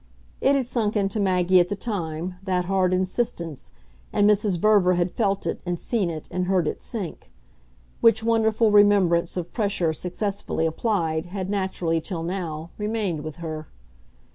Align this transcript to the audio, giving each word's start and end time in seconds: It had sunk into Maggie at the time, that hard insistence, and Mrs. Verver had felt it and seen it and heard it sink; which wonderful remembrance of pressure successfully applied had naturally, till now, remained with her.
It 0.41 0.55
had 0.55 0.65
sunk 0.65 0.97
into 0.97 1.19
Maggie 1.19 1.59
at 1.59 1.69
the 1.69 1.75
time, 1.75 2.33
that 2.41 2.65
hard 2.65 2.91
insistence, 2.91 3.69
and 4.11 4.27
Mrs. 4.27 4.57
Verver 4.57 4.93
had 4.95 5.11
felt 5.11 5.45
it 5.45 5.61
and 5.63 5.77
seen 5.77 6.09
it 6.09 6.27
and 6.31 6.45
heard 6.47 6.67
it 6.67 6.81
sink; 6.81 7.31
which 7.99 8.23
wonderful 8.23 8.71
remembrance 8.71 9.37
of 9.37 9.53
pressure 9.53 9.93
successfully 9.93 10.65
applied 10.65 11.27
had 11.27 11.51
naturally, 11.51 12.01
till 12.01 12.23
now, 12.23 12.71
remained 12.79 13.21
with 13.23 13.35
her. 13.35 13.67